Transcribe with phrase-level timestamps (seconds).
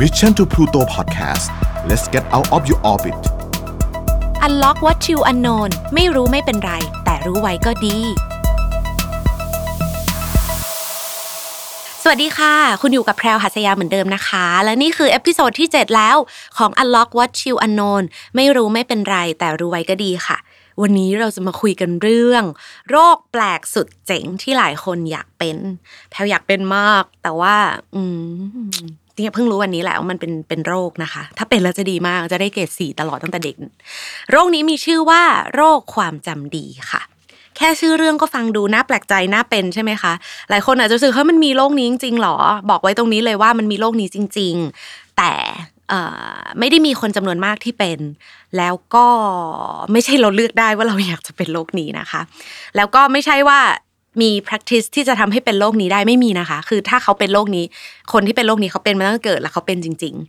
[0.00, 1.46] Mission to Pluto Podcast
[1.88, 3.14] let's get out of your orbit
[4.46, 6.72] Unlock what you unknown ไม่รู้ไม่เป็นไร
[7.04, 7.98] แต่รู้ไว้ก็ดี
[12.02, 16.16] สวัสดีค่ะ คุณอยู่กับแพรวหัสยาเหมือนเดิมนะคะ และนี่คือ episode ที่ 7 แล้ว
[16.58, 18.02] ของ Unlock what you unknown
[18.36, 20.38] ไม่รู้ไม่เป็นไร แต่รู้ไว้ก็ดีค่ะ
[20.82, 22.44] วันนี้เราจะมาคุยกันเรื่อง
[22.90, 25.56] โรคแปลกสุดเจ๋งที่หลายคนอยากเป็น
[26.10, 27.54] แพรวอยากเป็นมาก แต่ว่า
[27.94, 28.02] อื
[28.82, 33.56] ม เนี่ยเพิ่งรู้วันนี้แหละว่ามันเป็นเป็นโรคนะคะ ถ้าเป็นแล้วจะดีมากจะได้เกรดสี่ตลอดตั้งแต่เด็ก
[34.30, 35.22] โรคนี้มีชื่อว่า
[35.54, 37.02] โรคความจำดีค่ะ
[37.56, 40.12] แค่ชื่อเรื่องก็ฟังดูน่าแปลกใจน่าเป็นใช่ไหมคะ
[40.50, 42.36] หลายคนอาจจะรู้สึกเฮ้ยมันมีโรคนี้จริงๆหรอ
[42.70, 44.54] บอกไว้ตรงนี้เลยว่ามันมีโรคนี้จริง
[44.86, 45.32] ๆ แต่
[46.58, 47.98] ไม่ได้มีคนจำนวนมากที่เป็น
[48.56, 49.06] แล้วก็
[49.92, 52.20] ไม่ใช่เราเลือกได้ว่าเราอยากจะเป็นโรคนี้นะคะ
[52.76, 53.60] แล้วก็ไม่ใช่ว่า
[54.20, 57.64] มี practice ที่จะทำให้เป็นโรคนี้ได้ไม่มีนะคะ คือถ้าเขาเป็นโรคนี้
[58.12, 60.24] คนที่เป็นโรคนี้เขาเป็นมาตั้งแต่เกิดแล้วเขาเป็นจริงๆ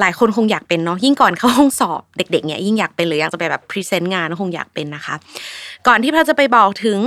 [0.00, 5.14] หลายคนคงอยากเป็นเนาะยิ่งก่อนเข้าห้องสอบเด็กๆเนี่ยยิ่งอยากเป็นหรืออยากจะไปแบบพรีเซนต์งานคงอยากเป็นนะคะ
[5.86, 6.98] ก่อนที่เราจะไปบอกถึง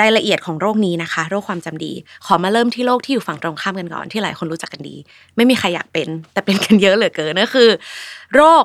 [0.00, 1.92] รายละเอียดของโรคนี้นะคะ โรคความจำดี
[2.26, 4.96] ขอมาเริ่มที่โรคที่อยู่ฝั่งตรงข้ามกันก่อนที่หลายคนรู้จักกันดี
[5.36, 7.70] ไม่มีใครอยากเป็น แต่เป็นกันเยอะเหลือเกินนั่นคือ
[8.34, 8.64] โรค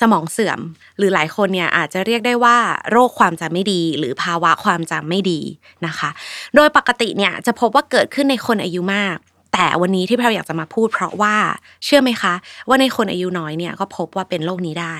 [0.00, 0.60] สมองเสื่อม
[0.98, 2.56] หรือหลายคนเนี่ยอาจจะเรียกได้ว่า
[2.90, 5.40] โรคความจำไม่ดี หรือภาวะความจำไม่ดี
[5.86, 6.10] นะคะ
[6.54, 9.16] โดยปกติเนี่ยจะพบว่าเกิดขึ้นในคนอายุมาก
[9.52, 11.36] แต่วันนี้ที่เราอยากจะมาพูด เพราะว่า
[11.84, 12.34] เชื่อไหมคะ
[12.68, 14.96] ว่าในคนอายุน้อยเนี่ยก็พบว่าเป็นโรคนี้ได้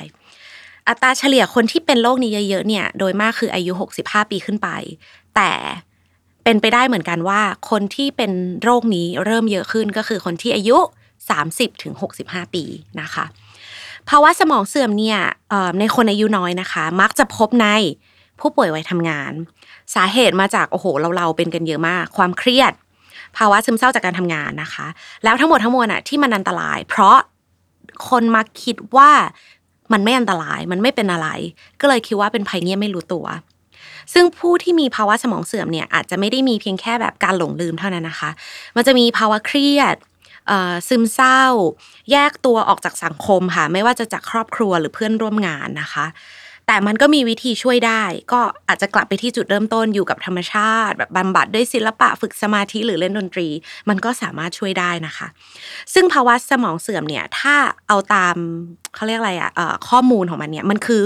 [0.89, 3.73] อัตราเฉลี่ยคนที่เป็นโรคนี้เยอะๆเนี่ย โดยมากคืออายุ
[4.03, 4.69] 65 ปีขึ้นไป
[5.37, 5.51] แต่
[6.45, 10.79] เป็นไปได้เหมือนกันว่า คนที่เป็นโรคนี้เริ่มเยอะขึ้นก็คือคนที่อายุ
[11.31, 11.95] 30ถึง
[12.25, 12.65] 65 ปี
[13.01, 13.25] นะคะ
[14.09, 15.19] ภาวะสมองเสื่อมเนี่ย
[15.79, 17.67] ในคนอายุน้อยนะคะ มักจะพบใน
[18.41, 19.33] ผู้ป่วยวัยทำงาน
[19.95, 22.73] สาเหตุมาจากโอ้โหเราเราเป็นกันเยอะมาก ความเครียด
[23.37, 24.87] ภาวะซึมเศร้าจากการทำงานนะคะ
[25.25, 27.17] แล้วทั้งหมดทั้งมวลอะที่มันอันตราย เพราะ
[28.09, 29.11] คนมาคิดว่า
[29.93, 31.29] มันไม่อันตรายมันไม่เป็นอะไร
[31.81, 33.27] ก็เลยคิดว่าเป็นภัยเงียบไม่รู้ตัว
[34.13, 38.31] ซึ่งผู้ที่มีภาวะสมองเสื่อมเนี่ยอาจจะไม่ได้มีเพียงแค่แบบการหลงลืมเท่านั้นนะคะ
[38.77, 39.97] มันจะมีภาวะเครียด
[40.89, 41.43] ซึมเศร้า
[42.13, 46.07] แยกตัวออกจากสังคมค่ะ ไม่ว่าจะจากครอบครัวหรือเพื่อนร่วมงานนะคะ
[46.69, 53.49] แต่มันก็มีวิธีช่วยได้ ก็อาจจะกลับไปที่จุดเริ่มต้นอยู่กับธรรมชาติ แบบบำบัดด้วยศิลปะฝึกสมาธิหรือเล่นดนตรี
[53.89, 55.27] มันก็สามารถช่วยได้นะคะ
[55.95, 57.55] ซึ่งภาวะสมองเสื่อมเนี่ยถ้า
[57.89, 58.37] เอาตาม
[58.95, 59.51] เขาเรียกอะไรอะ
[59.89, 61.03] ข้อมูลของมันเนี่ยมันคือ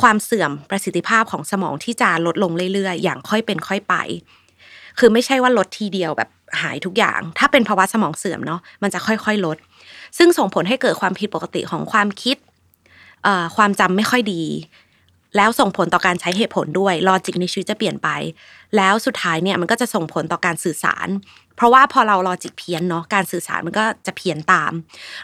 [0.00, 3.94] ความเสื่อมประสิทธิภาพของสมองที่จะลดลงเรื่อยๆ อย่างค่อยเป็นค่อยไป
[4.98, 6.30] คือไม่ใช่ว่าลดทีเดียวแบบ
[6.62, 9.56] หายทุกอย่าง ถ้าเป็นภาวะสมองเสื่อมเนาะมันจะค่อยๆลด
[10.18, 12.36] ซึ่งส่งผลให้เกิดความผิดปกติของความคิด
[13.56, 14.42] ความจำไม่ค่อยดี
[15.36, 18.08] แล้วส่งผลต่อการใช้เหตุผลด้วย logic ในชีวิตจะเปลี่ยนไป
[18.76, 21.08] แล้วสุดท้ายเนี่ยมันก็จะส่งผลต่อการสื่อสาร
[21.56, 24.72] เพราะว่าพอเรา logic เพี้ยนเนาะการสื่อสารมันก็จะเพี้ยนตาม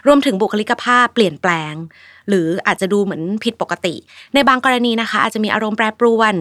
[0.07, 1.73] รวมถึงบุคลิกภาพเปลี่ยนแปลง
[2.29, 3.95] หรืออาจจะดูเหมือนผิดปกติ
[4.33, 6.33] ในบางกรณีนะคะ อาจจะมีอารมณ์แปรปรวน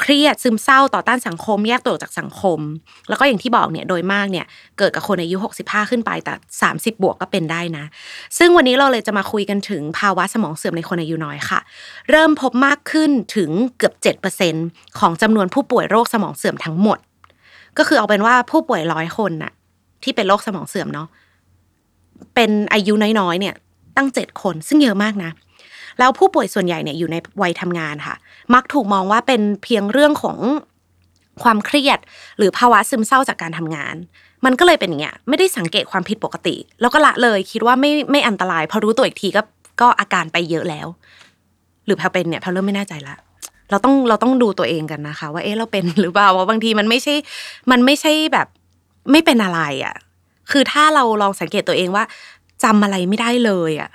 [0.00, 2.58] เครียดซึมเศร้าต่อต้านสังคม แยกตัวจากสังคม
[3.08, 4.46] แล้วก็อย่างที่บอกเนี่ยโดยมากเนี่ย
[4.78, 6.34] เกิดกับคนอายุ 65 ขึ้นไปแต่
[6.68, 7.84] 30 บวกก็เป็นได้นะ
[8.38, 11.60] ซึ่งวันนี้เราเลยจะมาคุยกันถึงภาวะสมองเสื่อมในคนอายุน้อยค่ะ
[12.10, 13.94] เริ่มพบมากขึ้นถึงเกือบ
[14.46, 16.98] 7%ของจำนวนผู้ป่วยโรคสมองเสื่อมทั้งหมด
[17.78, 19.52] ก็คือเอาเป็นว่าผู้ป่วยร้อยคนน่ะ
[20.02, 21.08] ที่เป็นโรคสมองเสื่อมเนาะ
[22.34, 23.54] เป็นอายุน้อยๆเนี่ย
[23.96, 25.30] ตั้งเจ็ดคนซึ่งเยอะมากนะ
[25.98, 28.16] แล้วผู้ป่วยส่วนใหญ่เนี่ยอยู่ในวัยทำงานค่ะ
[28.54, 30.38] มักถูกมองว่าเป็นเพียงเรื่องของ
[31.42, 31.98] ความเครียด
[32.38, 33.94] หรือภาวะซึมเศร้าจากการทำงาน
[34.44, 39.42] มันก็เลยเป็นอย่างเงี้ยไม่ได้สังเกตความผิดปกติ แล้วก็ละเลยคิดว่าไม่ไม่อันตรายพอรู้ตัวอีกทีก็
[39.80, 40.86] ก็อาการไปเยอะแล้ว
[41.86, 43.14] หรือแพลเป็นเนี่ยแพลเริ่มไม่แน่ใจละ
[43.72, 47.14] เราต้องเราต้องดูตัวเองกันนะคะ ว่าเอ๊ะเราเป็นหรือเปล่าว่าบางทีมันไม่ใช่
[47.70, 48.46] มันไม่ใช่แบบ
[49.10, 49.94] ไม่เป็นอะไรอะ
[50.50, 52.04] คือถ้าเราลองสังเกตตัวเองว่า
[52.64, 53.90] จำอะไรไม่ได้เลยอะ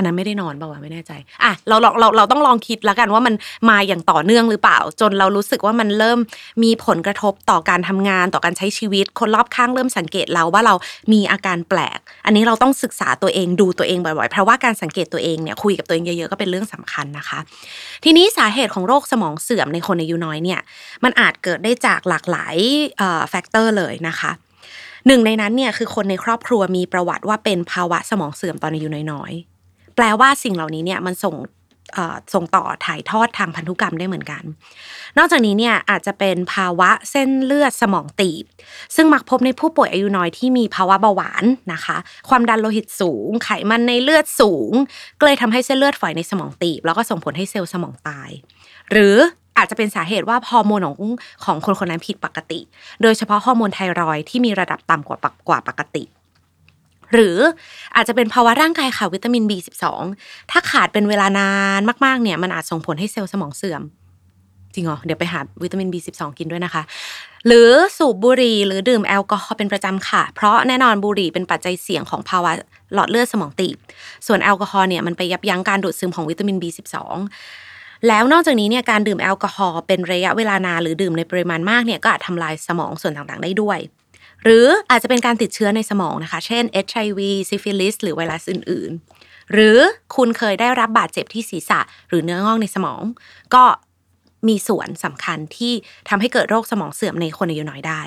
[0.00, 1.12] อันนั้นไม่ได้นอนเปล่าวะไม่แน่ใจ
[1.42, 3.34] อะเราเราเราเราต้องลองคิดแล้วกันว่ามัน
[3.70, 6.18] มาอย่างต่อเนื่องหรือเปล่า จนเรารู้สึกว่ามันเริ่ม
[6.62, 10.74] มีผลกระทบต่อการทำงานต่อการใช้ชีวิต คนรอบข้างเริ่มสังเกตเราว่าเรา
[11.12, 17.38] มีอาการแปลก อันนี้เราต้องศึกษาตัวเองดูตัวเองบ่อยๆเพราะว่าการสังเกตตัวเองเนี่ยคุยกับตัวเองเยอะๆก็เป็นเรื่องสำคัญนะคะ
[18.04, 20.60] ทีนี้สาเหตุของโรคสมองเสื่อมในคนอายุน้อยเนี่ย
[21.04, 22.56] มันอาจเกิดได้จากหลากหลาย
[23.30, 24.32] factor เลยนะคะ
[25.06, 29.32] หนึ่งในนั้นเนี่ยคือคนในครอบครัวมีประวัติว่าเป็นภาวะสมองเสื่อมตอนอายุน้อย
[30.00, 31.34] แปลว่าสิ่งเหล่านี้เนี่ยมันส่ง
[32.34, 34.42] ส่งต่อถ่ายทอดทางพันธุกรรมได้เหมือนกัน
[35.18, 38.44] นอกจากนี้เนี่ยอาจจะเป็นภาวะเส้นเลือดสมองตีบ
[38.96, 41.96] ซึ่งมักพบในผู้ป่วยอายุน้อยที่มีภาวะเบาหวานนะคะ
[42.28, 44.72] ความดันโลหิตสูง ไขมันในเลือดสูง
[45.18, 48.30] ก็เลยทำให้เส้นเลือดฝอยในสมองตีบ แล้วก็ส่งผลให้เซลล์สมองตาย
[48.90, 49.16] หรือ
[49.56, 50.96] อาจจะเป็นสาเหตุว่าฮอร์โมนของ
[51.44, 52.60] ของคนคนนั้นผิดปกติ
[53.02, 55.18] โดยเฉพาะฮอร์โมนไทรอยที่มีระดับต่ำกว่า
[55.48, 56.04] กว่าปกติ
[57.14, 57.38] หรือ
[57.96, 59.84] อาจจะเป็นภาวะร่างกายขาดวิตามิน B12
[60.50, 63.82] ถ้าขาดเป็นเวลานานมากๆเนี่ยมันอาจส่งผลให้เซลล์สมองเสื่อม
[64.74, 66.82] จริงเหรอเดี๋ยวไปหาวิตามิน B12 กินด้วยนะคะ
[67.46, 72.52] หรือสูบบุหรี่หรือดื่มแอลกอฮอล์เป็นประจำค่ะ เพราะแน่นอนบุหรี่เป็นปัจจัยเสี่ยงของภาวะ
[72.94, 73.76] หลอดเลือดสมองตีบ
[74.26, 76.96] ส่วนแอลกอฮอล์เนี่ยมันไปยับยั้งการดูดซึมของวิตามิน B12
[78.08, 83.78] แล้วนอกจากนี้เนี่ยการดื่มแอลกอฮอล์เป็นระยะเวลานานหรือดื่มในปริมาณมากเนี่ยก็อาจทำลายสมองส่วนต่างๆได้ด้วย
[84.44, 87.20] หรืออาจจะเป็นการติดเชื้อในสมองนะคะ เช่น HIV
[87.50, 88.90] ซิฟิลิสหรือไวรัสอื่น
[89.22, 89.78] ๆ หรือ
[90.16, 93.02] คุณเคยได้รับบาดเจ็บที่ศีรษะ หรือเนื้องอกในสมอง
[93.54, 93.64] ก็
[94.48, 95.72] มีส่วนสำคัญที่
[96.08, 98.00] ทำให้เกิดโรคสมองเสื่อมในคนอายุน้อยได้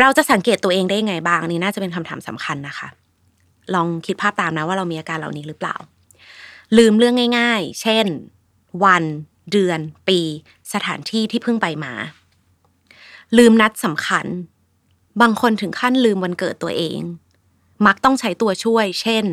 [0.00, 2.88] เราจะสังเกตตัวเองได้ยังไงบ้างนี่น่าจะเป็นคำถามสำคัญนะคะ
[3.74, 5.76] ลองคิดภาพตามนะว่าเรามีอาการเหล่านี้หรือเปล่า
[6.78, 8.06] ลืมเรื่องง่าย ๆ เช่น
[8.84, 9.04] วัน
[9.52, 10.20] เดือน ปี
[10.72, 11.92] สถานที่ที่เพิ่งไปมา
[13.38, 14.26] ลืมนัดสำคัญ
[15.20, 17.00] บางคนถึงขั้นลืมวันเกิดตัวเอง
[17.86, 19.24] มักต้องใช้ตัวช่วย เช่น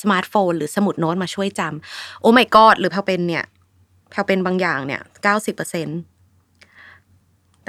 [0.00, 3.44] สมาร์ทโฟนหรือสมุดโน้ตมาช่วยจำโอ้ my god หรือแพลวเป็นเนี่ย
[4.10, 5.98] แพลวเป็นบางอย่างเนี่ยเก้าสิบเปอร์เซ็นต์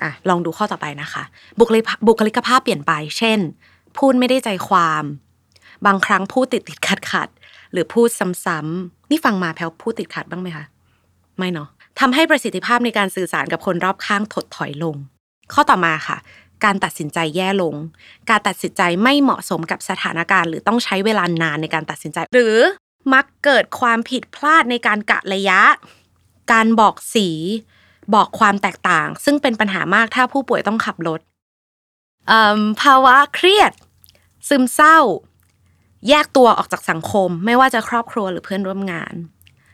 [0.02, 1.24] อะลองดูข้อต่อไปนะคะ
[1.60, 3.40] บุคลิกบุคลิกภาพเปลี่ยนไป เช่น
[3.98, 5.04] พูดไม่ได้ใจความ
[5.86, 7.30] บางครั้งพูดติดติดขัดขัด
[7.72, 8.10] หรือพูด
[8.46, 10.66] ซ้ำๆนี่ฟังมาแพลพูดติดขัดบ้างไหมคะ
[11.38, 11.70] ไม่เนาะ
[12.00, 14.96] ทำให้ประสิทธิภาพในการสื่อสารกับคนรอบข้างถดถอยลง
[15.54, 16.18] ข้อต่อมาค่ะ
[16.64, 17.76] การตัดสินใจแย่ลง
[18.30, 22.58] การตัดสินใจไม่เหมาะสมกับสถานการณ์ หรือต้องใช้เวลานานในการตัดสินใจ หรือ
[23.14, 25.62] มักเกิดความผิดพลาดในการกะระยะ
[26.52, 27.30] การบอกสี
[28.14, 31.20] บอกความแตกต่าง ซึ่งเป็นปัญหามากถ้าผู้ป่วยต้องขับรถ
[32.82, 33.72] ภาวะเครียด
[34.50, 35.00] ซึมเศร้า
[36.10, 39.14] แยกตัวออกจากสังคม ไม่ว่าจะครอบครัวหรือเพื่อนร่วมงาน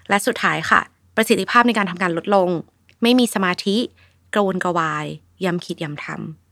[0.10, 0.82] และสุดท้ายค่ะ
[1.16, 2.50] ประสิทธิภาพในการทำงานลดลง
[3.02, 3.78] ไม่มีสมาธิ
[4.34, 5.06] กระวนกระวาย
[5.46, 6.43] ย้ำคิดย้ำทำ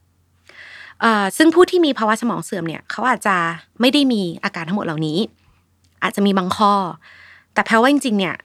[1.37, 3.35] ซึ่งผู้ที่มีภาวะสมองเสื่อมเนี่ยเขาอาจจะ
[3.81, 5.17] ไม่ได้มีอาการทั้งหมดเหล่านี้
[6.03, 6.73] อาจจะมีบางข้อ
[7.53, 8.35] แต่แพลว่าจริงๆเนี่ย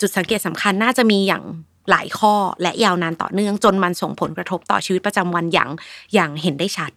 [0.00, 1.42] จุดสังเกตสำคัญน่าจะมีอย่าง
[1.90, 5.70] หลายข้อและยาวนานต่อเนื่องจนมันส่งผลกระทบต่อชีวิตประจำวันอย่าง
[6.14, 6.90] อย่างเห็นได้ชัด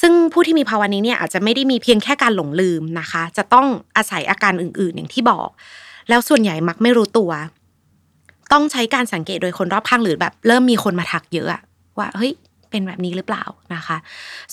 [0.00, 3.66] ซึ่งผู้ที่มีภาวะนี้เนี่ยอาจจะไม่ได้มีเพียงแค่การหลงลืมนะคะ จะต้อง
[3.96, 5.48] อาศัยอาการอื่น ๆ อย่างที่บอก
[6.08, 7.30] แล้วส่วนใหญ่มักไม่รู้ตัว
[8.52, 11.48] ต้องใช้การสังเกตโดยคนรอบข้างหรือแบบ เริ่มมีคนมาทักเยอะ
[11.98, 12.32] ว่าเฮ้ย
[12.72, 13.96] เป็นแบบนี้หรือเปล่านะคะ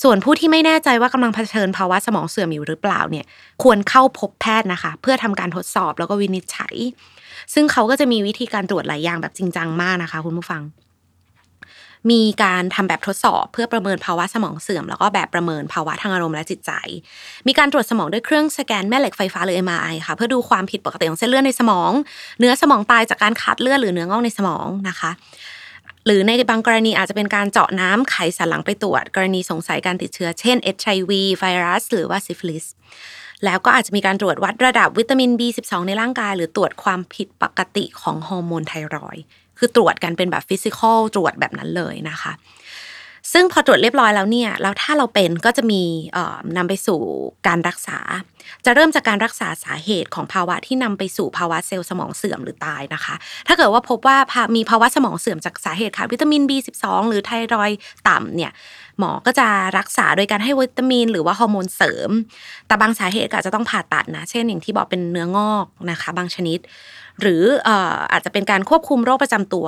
[0.02, 3.26] ส่วนผู้ที่ไม่แน่ใจว่ากำลังเผชิญภาวะสมองเสื่อมอยู่หรือเปล่าเนี่ย
[3.64, 6.76] ควรเข้าพบแพทย์นะคะ เพื่อทำการทดสอบแล้วก็วินิจฉัย
[7.54, 10.64] ซึ่งเขาก็จะมีวิธีการตรวจหลายอย่างแบบจริงจังมากนะคะ คุณผู้ฟัง
[12.12, 16.72] มีการทำแบบทดสอบเพื่อประเมินภาวะสมองเสื่อม แล้วก็แบบประเมินภาวะทางอารมณ์และจิตใจ
[17.48, 21.92] มีการตรวจสมองด้วยเครื่องสแกนแม่เหล็กไฟฟ้าหรือ MRI ค่ะ เพื่อดูความผิดปกติของเส้นเลือดในสมอง
[22.40, 25.12] เนื้อสมองตายจากการขาดเลือดหรือเนื้องอกในสมองนะคะ
[26.12, 32.66] หรือในบางกรณีอาจจะเป็นการเจาะน้ำไขสันหลังไปตรวจ กรณีสงสัยการติดเชื้อ เช่น HIV ไวรัส หรือว่าซิฟิลิส
[33.46, 39.18] แล้วก็อาจจะมีการตรวจวัดระดับวิตามิน B12 ในร่างกาย หรือตรวจความผิดปกติของฮอร์โมนไทรอยด์
[39.58, 42.32] คือตรวจกันเป็นแบบ physical ตรวจแบบนั้นเลยนะคะ
[43.34, 45.82] ซึ่งพอตรวจเรียบร้อยแล้วเนี่ยแล้วถ้าเราเป็นก็จะมี
[46.58, 47.00] นำไปสู่
[47.48, 48.00] การรักษา
[48.66, 53.16] จะเริ่มจากการรักษาสาเหตุของภาวะที่นำไปสู่ภาวะเซลล์สมองเสื่อมหรือตายนะคะ
[53.48, 54.18] ถ้าเกิดว่าพบว่า
[54.56, 57.72] มีภาวะสมองเสื่อมจากสาเหตุขาดวิตามิน B12 หรือไทรอยด์
[58.08, 58.52] ต่ำเนี่ย
[59.00, 62.10] หมอก็จะรักษาโดยการให้วิตามิน หรือว่าฮอร์โมนเสริม
[62.68, 66.60] แต่บางสาเหตุอาจจะต้องผ่าตัดนะ เช่นอย่างที่บอกเป็นเนื้องอกนะคะ บางชนิด
[67.22, 67.44] หรือ
[68.12, 69.68] อาจจะเป็นการควบคุมโรคประจำตัว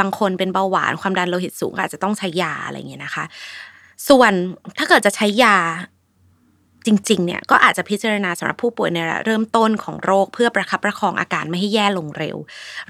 [0.00, 3.24] บางคนเป็นเบาหวานความดันโลหิตสูงอาจจะต้องใช้ยาอะไรเงี้ยนะคะ
[4.08, 4.32] ส่วน
[4.78, 5.56] ถ้าเกิดจะใช้ยา
[6.86, 12.36] จริงๆเนี่ยก็อาจจะพิจารณาสำหรับผู้ป่วยในระเริ่มต้นของโรคเพื่อประคับประคองอาการไม่ให้แย่ลงเร็ว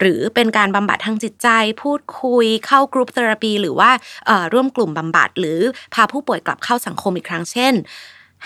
[0.00, 1.48] หรือเป็นการบำบัดทางจิตใจ
[1.82, 3.90] พูดคุยเข้า group therapy หรือว่า
[4.52, 5.60] ร่วมกลุ่มบำบัด หรือ
[5.94, 7.74] พาผู้ป่วยกลับเข้าสังคมอีกครั้งเช่น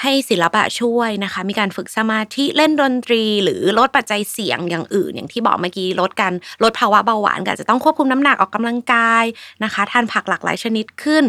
[0.02, 9.24] ให้ศิลปะช่วยนะคะ มีการฝึกสมาธิเล่นดนตรี หรือลดปัจจัยเสี่ยงอย่างอื่น อย่างที่บอกเมื่อกี้ลดการลดภาวะเบาหวานก็จะต้องควบคุมน้ำหนักออกกำลังกาย
[9.64, 11.24] นะคะทานผักหลากหลายชนิดขึ้น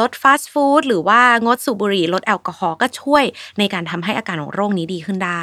[0.00, 3.24] ลดฟาสต์ฟู้ดหรือว่างดสูบบุหรี่ลดแอลกอฮอล์ก็ช่วย
[3.58, 5.42] ในการทำให้อาการของโรคนี้ดีขึ้นได้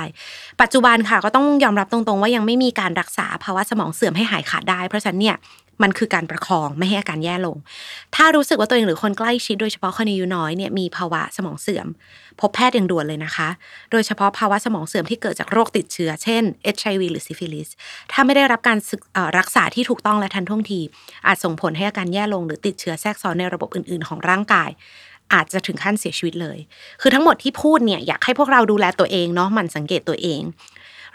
[0.62, 5.38] ปัจจุบันค่ะก็ต้องยอมรับตรงๆ ว่ายังไม่มีการรักษาภาวะสมองเสื่อมให้หายขาดได้ เพราะฉะนั้นเนี่ย
[5.82, 7.58] มันคือการประคองไม่ให้อาการแย่ลง
[8.16, 11.88] ถ้ารู้สึกว่าตัวเองหรือคนใกล้ชิดโดยเฉพาะคนอายุน้อยเนี่ยมีภาวะสมองเสื่อม
[12.40, 13.50] พบแพทย์อย่างด่วนเลยนะคะ
[13.92, 16.44] โดยเฉพาะภาวะสมองเสื่อมที่เกิดจากโรคติดเชื้อ เช่น
[16.76, 17.68] HIV หรือซิฟิลิส
[18.12, 18.78] ถ้าไม่ได้รับการ
[19.38, 20.80] รักษาที่ถูกต้องและทันท่วงที
[21.28, 24.70] อาจส่งผลให้อาการแย่ลง หรือติดเชื้อแทรกซ้อนในระบบอื่น ๆ ของร่างกาย
[25.34, 26.58] อาจจะถึงขั้นเสียชีวิตเลย
[27.02, 30.42] คือทั้งหมดที่พูดเนี่ยอยากให้พวกเราดูแลตัวเองเนาะมันสังเกตตัวเอง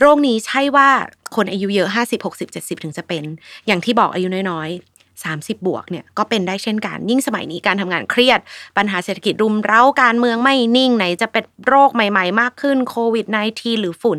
[0.02, 0.88] โรคนี้ใช่ว่า
[1.36, 3.24] คนอายุเยอะ 50 60 70 ถึงจะเป็น
[3.66, 4.70] อย่างที่บอกอายุน้อย
[5.16, 8.40] 30 บวกเนี่ยก็เป็นได้เช่นกัน ยิ่งสมัยนี้การทำงานเครียด
[8.76, 14.18] ปัญหาเศรษฐกิจรุมเร้าการเมืองไม่นิ่งไหนจะเป็นโรคใหม่ๆ มากขึ้นโควิด -19 หรือฝุ่น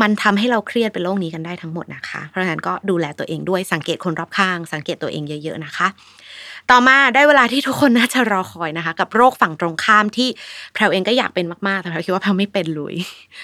[0.00, 5.88] มันทำให้เราเครียดเป็นโรคนี้กันได้ทั้งหมดนะคะ เพราะฉะนั้นก็ดูแลตัวเองด้วยสังเกตคนรอบข้าง สังเกตตัวเองเยอะ ๆนะคะ
[6.72, 10.28] ต่อมาได้เวลาที่ทุกคนน่าจะรอคอยนะคะ กับโรคฝั่งตรงข้ามที่
[10.74, 12.94] แพลวเองก็อยากเป็นมากๆแต่แพลวคิดว่าแพลวไม่เป็นเลย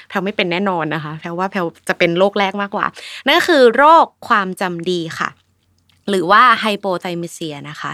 [0.09, 2.87] แพลวไม่เป็นแน่นอนนะคะแพลวว่าแพลวจะเป็นโรคแรกมากกว่า
[3.27, 5.29] นั่นก็คือโรคความจำดีค่ะ
[6.11, 7.93] หรือว่า hyperthymesia นะคะ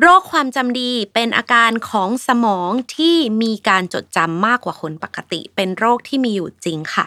[0.00, 7.04] โรคความจำดีเป็นอาการของสมองที่มีการจดจำมากกว่าคนปกติ เป็นโรคที่มีอยู่จริงค่ะ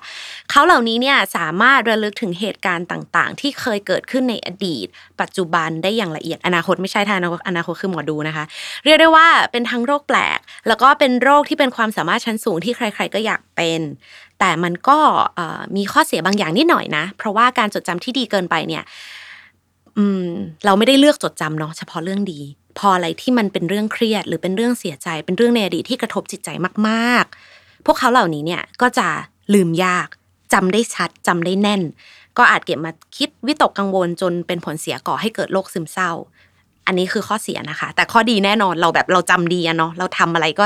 [0.49, 4.87] เขาเหล่านี้เนี่ยสามารถระลึกถึงเหตุการณ์ต่างๆ ที่เคยเกิดขึ้นในอดีต
[5.21, 8.45] ปัจจุบันได้อย่างละเอียดอนาคตไม่ใช่ทางอนาคตอนาคตคือหมอดูนะคะ
[8.85, 13.81] เรียกได้ว่าเป็นทั้งโรคแปลก แล้วก็เป็นโรคที่เป็นความสามารถชั้นสูงที่ใคร ๆ ก็อยากเป็น
[14.39, 14.99] แต่มันก็
[15.75, 18.83] มีข้อเสียบางอย่างนิดหน่อยนะ เพราะว่าการจดจำที่ดีเกินไปเนี่ย
[19.97, 20.27] อืม
[20.65, 22.39] เราไม่ได้เลือกจดจำเนาะเฉพาะเรื่องดี
[22.77, 26.49] พออะไรที่มันเป็นเรื่องเครียด หรือเป็นเรื่องเสียใจ เป็นเรื่องในอดีตที่กระทบจิตใจ
[26.87, 29.07] มากๆ พวกเขาเหล่านี้เนี่ยก็จะ
[29.53, 30.07] ลืมยาก
[30.53, 31.81] จำได้ชัดจำได้แน่น
[32.37, 36.11] ก็อาจเก็บมาคิดวิตกกังวลจนเป็นผลเสียก่อให้เกิดโรคซึมเศร้า
[36.87, 40.65] อันนี้คือข้อเสียนะคะ แต่ข้อดีแน่นอนเราแบบเราจำดีอะเนาะเราทำอะไรก็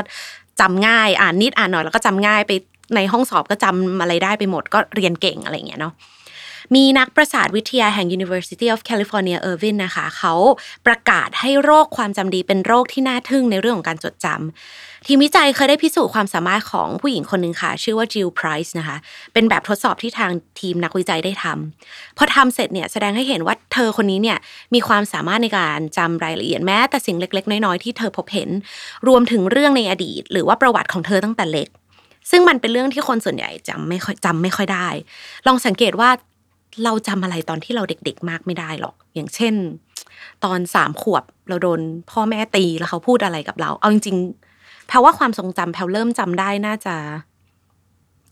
[0.60, 2.52] จำง่ายอ่านนิดอ่านหน่อยแล้วก็จำง่ายไป
[2.96, 5.94] ในห้องสอบก็จำอะไรได้ไปหมดก็เรียนเก่งอะไรอย่างเงี้ยเนาะ
[6.76, 10.34] มีนักประสาทวิทยาแห่ง University of California Irvine นะคะ เขา
[10.88, 18.98] ประกาศให้โรคความจำดีเป็นโรคที่น่าทึ่งในเรื่องของการจดจำทีมวิจัยเคยได้พิสูจน์ความสามารถของผู้หญิงคนหนึ่งค่ะ ชื่อว่าจิลไพรส์นะคะ
[19.34, 24.38] เป็นแบบทดสอบที่ทางทีมนักวิจัยได้ทำพอทำเสร็จเนี่ยแสดงให้เห็นว่าเธอคนนี้เนี่ย
[24.74, 28.50] มีความสามารถในการจำรายละเอียดแม้แต่สิ่งเล็ก ๆ น้อยๆที่เธอพบเห็น
[29.08, 31.68] รวมถึงเรื่องในอดีต หรือว่าประวัติของเธอตั้งแต่เล็ก
[32.32, 34.88] ซึ่งมันเป็นเรื่องที่คนส่วนใหญ่จำไม่ค่อยจำไม่ค่อยได้
[35.48, 36.10] ลองสังเกตว่า
[36.84, 39.54] เราจำอะไรตอนที่เราเด็ก ๆ มากไม่ได้หรอก อย่างเช่น
[40.44, 41.80] ตอนสามขวบเราโดน
[42.12, 46.96] พ่อแม่ตีแล้วเขาพูดอะไรกับเรา เอาจริงๆแพลว่าความทรงจำแพลเริ่มจำได้น่าจะ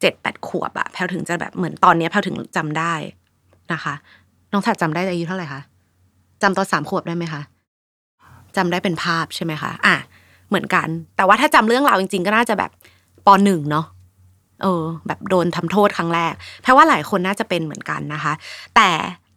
[0.01, 2.93] เจ็ดแปดขวบอะแพลถึงจะแบบเหมือนตอนเนี้ยแพลถึงจำได้
[3.73, 3.93] นะคะ
[4.51, 5.61] น้องถัดจำได้อายุเท่าไหร่คะ
[6.41, 7.41] จำตอนสามขวบได้ไหมคะ
[8.57, 9.95] จำได้เป็นภาพใช่ไหมคะ อะ
[10.49, 12.71] เหมือนกัน แต่ว่าถ้าจำเรื่องราวจริง ๆ ก็น่าจะแบบ
[13.25, 13.85] ปหนึ่งเนาะ
[14.63, 18.33] เออ แบบโดนทำโทษครั้งแรกแปลว่าหลายคนน่าจะเป็นเหมือนกันนะคะ
[18.75, 18.89] แต่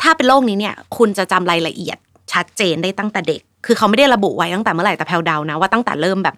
[0.03, 1.99] ถ้าเป็นโรคนี้เนี่ย คุณจะจำรายละเอียด
[2.33, 6.37] ชัดเจนได้ตั้งแต่เด็ก คือเขาไม่ได้ระบุไว้ตั้งแต่เมื่อไหร่แต่แพลวเดานะว่าตั้งแต่เริ่มแบบ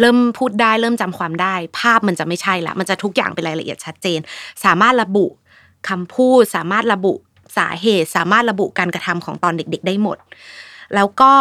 [0.00, 4.20] เริ่มพูดได้เริ่มจำความได้ ภาพมันจะไม่ใช่ละมันจะทุกอย่างเป็นรายละเอียดชัดเจน
[4.64, 5.26] สามารถระบุ
[5.88, 7.14] คำพูด สามารถระบุ
[7.56, 10.18] สาเหตุ สามารถระบุการกระทำของตอนเด็ก ๆ ได้หมด
[10.94, 11.32] แล้วก็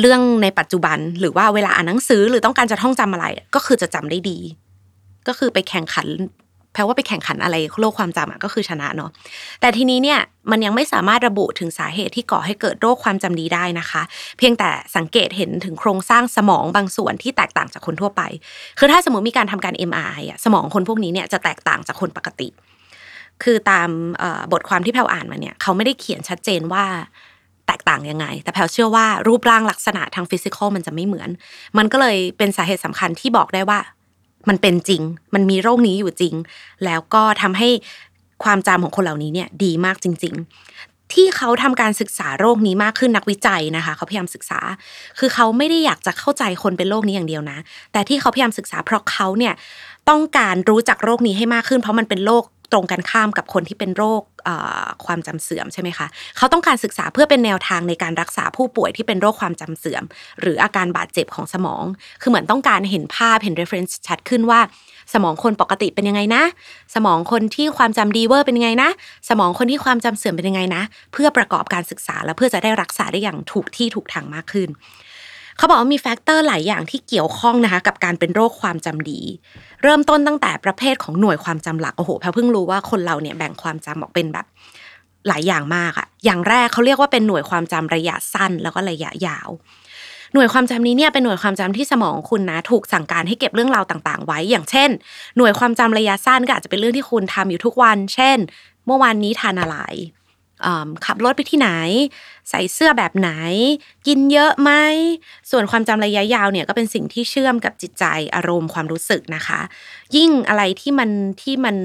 [0.00, 4.38] เรื่องในปัจจุบันหรือว่าเวลาอ่านหนังสือหรือต้องการจะท่องจำอะไรก็คือจะจำได้ดี
[5.28, 6.08] ก็คือไปแข่งขัน
[6.74, 9.10] แปลว่าไปแข่งขันอะไรโลกความจำก็คือชนะเนาะ
[9.60, 10.20] แต่ทีนี้เนี่ย
[10.50, 14.02] มันยังไม่สามารถระบุถึงสาเหตุที่ก่อให้เกิดโรคความจำดีได้นะคะ
[14.38, 18.22] เพียงแต่สังเกตเห็นถึงโครงสร้างสมองบางส่วนที่แตกต่างจากคนทั่วไป
[18.78, 22.48] คือถ้าสมมติมีการทำการ MRI อะสมองคนพวกนี้เนี่ยจะแตกต่างจากคนปกติ
[23.42, 23.88] คือตาม
[24.52, 26.84] บทความที่แพลวอ่านมาเนี่ยเขาไม่ได้เขียนชัดเจนว่า
[27.66, 31.28] แตกต่างยังไง แต่แพลเชื่อว่ารูปร่างลักษณะทางฟิสิกอลมันจะไม่เหมือน
[31.78, 33.78] มันก็เลยเป็นสาเหตุสำคัญที่บอกได้ว่า
[34.48, 35.02] มันเป็นจริง
[35.34, 36.34] มันมีโรคนี้อยู่จริง
[36.84, 37.68] แล้วก็ทำให้
[38.44, 44.60] ความจำของคนเหล่านี้เนี่ยดีมากจริง ๆ ที่เขาทำการศึกษาโรคนี้มากขึ้นนักวิจัยนะคะ เขาพยายามศึกษา
[45.18, 47.58] คือเขาไม่ได้อยากจะเข้าใจคนเป็นโรคนี้อย่างเดียวนะ
[47.92, 49.54] แต่ที่เขาพยายามศึกษาเพราะเขาเนี่ย
[50.08, 54.22] ต้องการรู้จักโรคนี้ให้มากขึ้น เพราะมันเป็นโรค ตรงกันข้ามกับคนที่เป็นโรค
[55.06, 56.06] ความจำเสื่อมใช่ไหมคะ
[56.36, 60.04] เขาต้องการศึกษาเพื่อเป็นแนวทางในการรักษาผู้ป่วยที่เป็นโรคความจำเสื่อม
[60.40, 61.84] หรืออาการบาดเจ็บของสมอง
[62.20, 64.60] คือเหมือนต้องการเห็นภาพเห็น reference ชัดขึ้นว่า
[65.14, 66.42] สมองคนปกติเป็นยังไงนะ
[66.94, 68.90] สมองคนที่ความจำดีเวอร์เป็นยังไงนะ
[69.28, 70.82] สมองคนที่ความจำเสื่อมเป็นยังไงนะ
[71.12, 74.68] เพื่อประกอบการศึกษาและเพื่อจะได้รักษาได้อย่างถูกที่ถูกทางมากขึ้น
[75.58, 79.20] เขาบอกว่ามี factor หลายอย่างที่เกี่ยวข้องนะคะ กับการเป็นโรคความจำดี
[79.82, 84.46] เริ่มต้นตั้งแต่ประเภทของหน่วยความจำหลักโอ้โหแพลวเพิ่งรู้ว่าคนเราเนี่ยแบ่งความจำออกเป็นแบบ
[85.28, 89.48] หลายอย่างมากอะอย่างแรกเขาเรียกว่าเป็นหน่วยความจำระยะสั้นแล้วก็ระยะยาว
[90.34, 94.90] หน่วยความจำนี้เนี่ยเป็นหน่วยความจำที่สมองคุณนะ ถูกสั่งการให้เก็บเรื่องราวต่างๆ ไว้ อย่างเช่น
[95.36, 98.38] หน่วยความจำระยะสั้นก็อาจจะเป็นเรื่องที่คุณทำอยู่ทุกวัน เช่น
[98.86, 99.76] เมื่อวานนี้ทานอะไร
[101.06, 101.70] ขับรถไปที่ไหน
[102.50, 103.30] ใส่เสื้อแบบไหน
[104.06, 104.70] กินเยอะไหม
[105.50, 109.60] ส่วนความจำระยะยาวเนี่ยก็เป็นสิ่งที่เชื่อมกับจิตใจอารมณ์ความรู้สึกนะคะ
[110.16, 111.10] ยิ่งอะไรที่มัน
[111.42, 111.76] ที่มัน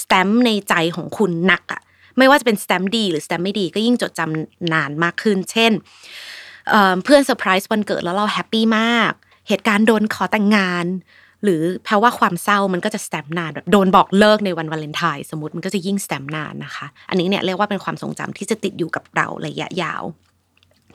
[0.00, 1.80] สแตมป์ในใจของคุณหนักอะ
[2.18, 5.72] ไม่ว่าจะเป็นสแตมป์ดี หรือสแตมป์ไม่ดี ก็ยิ่งจดจำนานมากขึ้น เช่น
[7.04, 9.12] เพื่อนเซอร์ไพรส์วันเกิดแล้วเรา happy มาก
[9.48, 10.86] เหตุการณ์โดนขอแต่งงาน
[11.44, 20.02] หรือแปลว่าความเศร้ามันก็จะสแตมนานแบบโดนบอกเลิกในวันวาเลนไทน์สมมติมันก็จะยิ่งสแตมนานนะคะ อันนี้เนี่ยเรียกว่าเป็นความทรงจำที่จะติดอยู่กับเราระยะยาว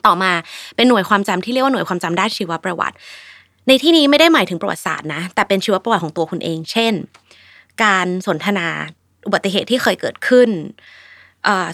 [0.06, 0.32] ต่อมา
[0.76, 2.96] เป็นหน่วยความจำที่เรียกว่าหน่วยความจำด้านชีวประวัติ
[3.68, 6.94] ในที่นี้ไม่ได้หมายถึงประวัติศาสตร์นะ แต่เป็นชีวประวัติของตัวคุณเอง เช่น
[7.84, 8.66] การสนทนา
[9.26, 10.48] อุบัติเหตุที่เคยเกิดขึ้น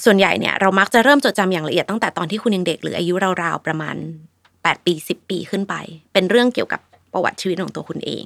[0.05, 3.97] ส่วนใหญ่เนี่ยเรามักจะเริ่มจดจำอย่างละเอียดตั้งแต่ตอนที่คุณยังเด็กหรืออายุราวๆประมาณ
[4.41, 5.75] 8ปี10 ปีขึ้นไป
[6.13, 6.81] เป็นเรื่องเกี่ยวกับ
[7.13, 8.25] ประวัติชีวิตของตัวคุณเอง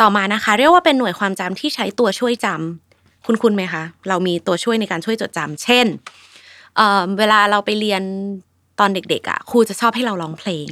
[0.00, 5.86] ต่อมานะคะ เรียกว่าเป็นหน่วยความจำที่ใช้ตัวช่วยจำคุณคุณไหมคะ เรามีตัวช่วยในการช่วยจดจำเช่น
[6.76, 8.02] เเวลาเราไปเรียน
[8.80, 10.68] ตอนเด็กๆอะครูจะชอบให้เราร้องเพลง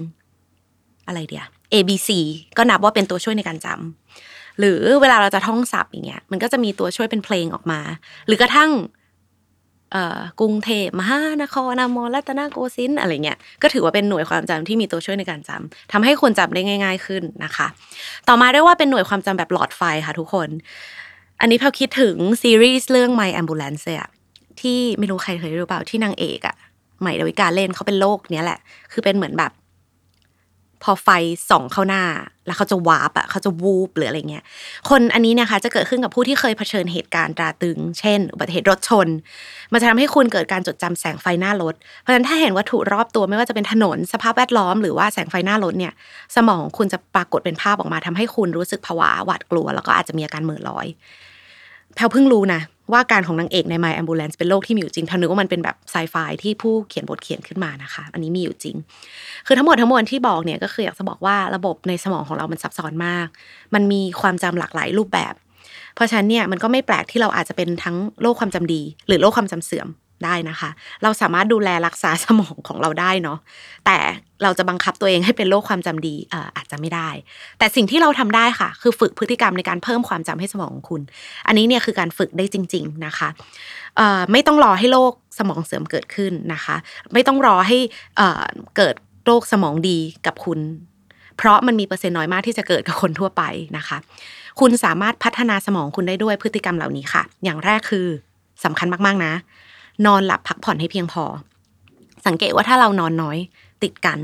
[1.07, 2.09] อะไรเดีย A B C
[2.57, 7.81] ก็นับว่าเป็นตัวช่วยในการจำหรือเวลาเราจะท่องศัพท์อย่างเงี้ยมันก็จะมีตัวช่วยเป็นเพลงออกมา
[8.26, 8.71] หรือกระทั่ง
[10.41, 17.67] กรุงเทพมหานครนามรัตนโกสินทร์อะไรเงี้ยก็ถือว่าเป็นหน่วยความจำที่มีตัวช่วยในการจำทำให้คนจำได้ง่าย ๆขึ้นนะคะ
[18.29, 20.49] ต่อมาเรียกว่าเป็นหน่วยความจำแบบหลอดไฟค่ะทุกคน
[21.41, 24.11] อันนี้พอคิดถึงซีรีส์เรื่อง My Ambulance อะ
[24.61, 26.57] ที่ไม่รู้ใครเคยรู้เปล่าที่นางเอกอะ
[27.01, 28.59] ใหม่ดาวิกาเล่นเขาเป็นโรคเนี้ยแหละ
[28.93, 29.53] คือเป็นเหมือนแบบ
[30.83, 31.09] พอไฟ
[31.51, 32.03] ส่องเข้าหน้า
[32.47, 34.45] แล้วเขาจะวาร์ปอะเขาจะวูบหรืออะไรเงี้ย
[34.89, 39.09] คนอันนี้นะคะจะเกิดขึ้นกับผู้ที่เคยเผชิญเหตุการณ์ตราตึง เช่น อุบัติเหตุรถชน
[39.73, 45.93] มันจะทำให้คุณเกิดการจดจำแสงไฟหน้ารถ เพราะฉะนั้นถ้าเห็นวัตถุรอบตัวไม่ว่าจะเป็นถนนสภาพแวดล้อมหรือว่าแสงไฟหน้ารถเนี่ย
[46.37, 50.87] สมองคุณจะปรากฏเป็นภาพออกมาทำให้คุณรู้สึกผวาหวาดกลัว แล้วก็อาจจะมีอาการเหม่อลอย
[51.95, 52.61] แพลเพิ่งรู้นะ
[52.93, 58.77] ว่าการของนางเอกใน My Ambulance เป็นโลกที่มีอยู่จริงเท่านึกว่ามันเป็นแบบไซไฟที่ผู้เขียนบทเขียนขึ้นมานะคะ อันนี้มีอยู่จริง
[59.47, 63.27] คือทั้งหมดทั้งมวลที่บอกเนี่ยก็คืออยากจะบอกว่าระบบในสมองของเรามันซับซ้อนมาก
[63.75, 65.35] มันมีความจำหลากหลายรูปแบบ
[65.95, 69.89] เพราะฉะนั้นเนี่ยมันก็ไม่แปลกที่เราอาจจะเป็นทั้งโรคความจำดี หรือโรคความจำเสื่อม
[70.26, 70.71] ได้นะคะ
[71.02, 73.38] เราสามารถดูแลรักษาสมองของเราได้เนาะ
[73.87, 73.99] แต่
[74.43, 76.14] เราจะบังคับตัวเองให้เป็นโรคความจำดี
[76.57, 77.09] อาจจะไม่ได้
[77.59, 81.00] แต่สิ่งที่เราทำได้ค่ะ คือฝึกพฤติกรรมในการเพิ่มความจำให้สมองของคุณ
[81.47, 83.29] อันนี้เนี่ยคือการฝึกได้จริง ๆนะคะ
[84.33, 86.76] ไม่ต้องรอให้โรคสมองเสื่อมเกิดขึ้นนะคะ
[87.12, 87.79] ไม่ต้องรอให้
[88.17, 88.43] เอ่อ
[88.76, 88.95] เกิด
[89.26, 90.61] โรคสมองดีกับคุณ
[91.37, 93.43] เพราะมันมีเปอร์เซ็นต์น้อยมากที่จะเกิดกับคนทั่วไป
[93.76, 93.99] นะคะ
[94.61, 98.07] คุณสามารถพัฒนาสมองคุณได้ด้วยพฤติกรรมเหล่านี้ค่ะ อย่างแรกคือ
[98.64, 99.33] สำคัญมากๆนะ
[100.07, 101.24] นอนหลับพักผ่อนให้เพียงพอ
[102.26, 103.38] สังเกตว่าถ้าเรานอนน้อย
[103.83, 104.18] ติดกัน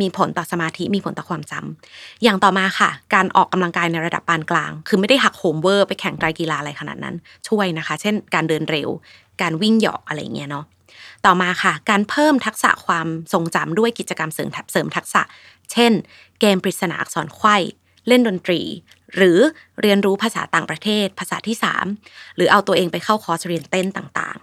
[0.00, 7.16] มีผลต่อสมาธิมีผลต่อความจำอย่างต่อมาค่ะ การออกกำลังกายในระดับปานกลาง คือไม่ได้หักโหมเวอร์ไปแข่งไตรกีฬาอะไรขนาดนั้น
[7.48, 8.88] ช่วยนะคะ เช่น การเดินเร็ว
[9.42, 10.64] การวิ่งเหยาะอะไรเงี้ยเนาะ
[11.26, 15.22] ต่อมาค่ะ การเพิ่มทักษะความทรงจำด้วยกิจกรรมเสริมเสริมทักษะ
[15.72, 15.92] เช่น
[16.40, 17.56] เกมปริศนาอักษรไข้
[18.08, 18.60] เล่นดนตรี
[19.16, 19.38] หรือ
[19.80, 21.56] เรียนรู้ภาษาต่างประเทศ ภาษาที่
[21.96, 24.38] 3 หรือเอาตัวเองไปเข้าคอร์สเรียนเต้นต่าง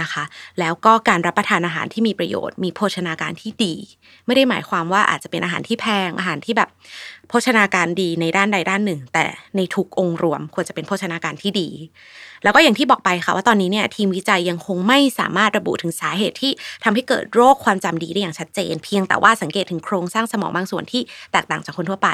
[0.00, 0.24] นะคะ
[0.60, 3.74] แล้วก็การรับประทานอาหารที่มีประโยชน์ มีโภชนาการที่ดี
[4.26, 6.68] ไม่ได้หมายความว่าอาจจะเป็นอาหารที่แพงอาหารที่แบบ
[7.28, 9.24] โภชนาการดีในด้านใดด้านหนึ่ง แต่
[9.56, 11.68] ในทุกองค์รวมควรจะเป็นโภชนาการที่ดี
[12.42, 16.52] แล้วก็อย่างที่บอกไปค่ะว่าตอนนี้เนี่ยทีมวิจัยยังคงไม่สามารถระบุถึงสาเหตุที่
[16.84, 22.08] ทำให้เกิดโรคความจำดีได้อย่างชัดเจน เพียงแต่ว่าสังเกตถึงโครงสร้างสมองบางส่วนที่แตกต่างจากคนทั่วไป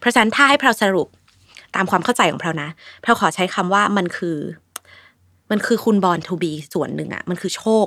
[0.00, 1.08] เพราะฉะนั้นถ้าให้เราสรุป
[1.76, 2.68] ตามความเข้าใจของเรานะ
[3.04, 4.36] เราขอใช้คำว่ามันคือ
[5.52, 7.86] มันคือคุณบอลทูบีส่วนหนึ่งอะมันคือโชค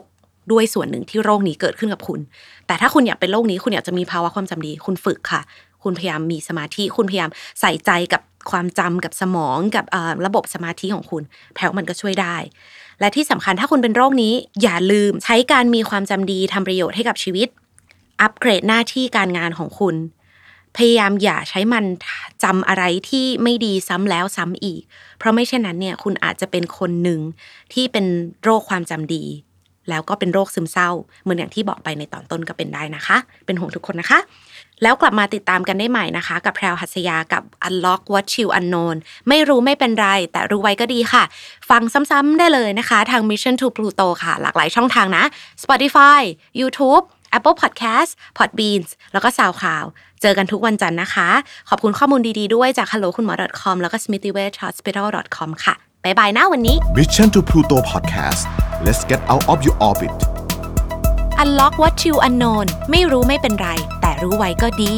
[0.51, 2.19] ด้วยส่วนหนึ่งที่โรคนี้เกิดขึ้นกับคุณ
[2.67, 5.41] แต่ถ้าคุณอยากเป็นโรคนี้ คุณอยากจะมีภาวะความจำดี คุณฝึกค่ะ
[5.83, 7.29] คุณพยายามมีสมาธิ คุณพยายาม
[7.61, 9.85] ใส่ใจกับความจำกับสมองกับ
[10.25, 11.23] ระบบสมาธิของคุณ
[11.55, 12.37] แพ้มันก็ช่วยได้
[12.99, 17.47] และที่สำคัญถ้าคุณเป็นโรคนี้ อย่าลืมใช้การมีความจำดีทำประโยชน์ให้กับชีวิต
[18.21, 19.95] อัปเกรดหน้าที่การงานของคุณ
[20.77, 21.85] พยายามอย่าใช้มัน
[22.43, 24.81] จำอะไรที่ไม่ดีซ้ำแล้วซ้ำอีก
[25.17, 27.19] เพราะไม่เช่นนั้นเนี่ยคุณอาจจะเป็นคนหนึ่ง
[27.73, 28.05] ที่เป็น
[28.43, 29.23] โรคความจำดี
[29.89, 30.89] แล้วก็เป็นโรคซึมเศร้า
[31.23, 34.19] เหมือนอย่างที่บอกไปในตอนต้นก็เป็นได้นะคะ เป็นห่วงทุกคนนะคะ
[34.83, 38.95] แล้วกลับมาติดตามกันได้ใหม่นะคะ กับแพรวหัสยากับ Unlock What You Unknown
[39.27, 41.23] ไม่รู้ไม่เป็นไร แต่รู้ไว้ก็ดีค่ะ
[41.69, 45.23] ฟังซ้ำๆได้เลยนะคะ ทาง Mission to Pluto ค่ะ หลากหลายช่องทางนะ
[45.63, 46.21] Spotify
[46.59, 47.03] YouTube
[47.37, 49.87] Apple Podcast Podbeans แล้วก็ SoundCloud
[50.21, 51.29] เจอกันทุกวันจันทร์นะคะ
[51.69, 58.41] ขอบคุณข้อมูลดีๆด้วยจาก hello คุณหมอ .com แล้วก็ smithyWest Hospital com ค่ะบายบายนะวันนี้ Mission to Pluto Podcast
[58.85, 60.13] let's get out of your orbit
[61.43, 63.69] Unlock what you unknown ไม่รู้ไม่เป็นไร
[64.01, 64.93] แต่รู้ไว้ก็ดี